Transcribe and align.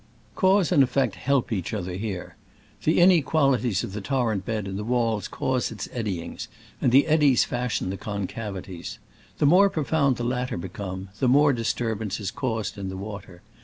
Cause 0.33 0.71
and 0.71 0.81
effect 0.81 1.13
help 1.13 1.51
each 1.51 1.75
other 1.75 1.93
here. 1.93 2.35
The 2.85 2.99
inequalities 2.99 3.83
of 3.83 3.93
the 3.93 4.01
tor 4.01 4.29
rent 4.29 4.45
bed 4.45 4.65
and 4.67 4.81
walls 4.87 5.27
cause 5.27 5.71
its 5.71 5.87
eddyings, 5.93 6.47
and 6.81 6.91
the 6.91 7.03
^J^KK' 7.03 7.09
eddies 7.11 7.43
fashion 7.45 7.89
the 7.91 7.97
con 7.97 8.25
'^^^^ 8.27 8.27
cavities. 8.27 8.97
The 9.37 9.45
more 9.45 9.69
pro 9.69 9.83
found 9.83 10.17
the 10.17 10.23
latter 10.23 10.57
become, 10.57 11.09
the 11.19 11.27
more 11.29 11.53
disturbance 11.53 12.19
is 12.19 12.31
caused 12.31 12.79
in 12.79 12.89
the 12.89 12.97
water. 12.97 13.43